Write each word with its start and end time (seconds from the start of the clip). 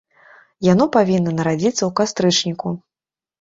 Яно 0.67 0.87
павінна 0.95 1.33
нарадзіцца 1.41 1.75
ў 1.85 1.91
кастрычніку. 2.01 2.73